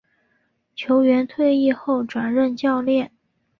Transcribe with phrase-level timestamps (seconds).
[0.75, 3.11] 球员退役后转任教练。